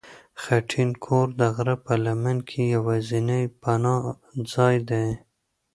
[0.41, 4.01] خټین کور د غره په لمن کې یوازینی پناه
[4.53, 5.07] ځای دی.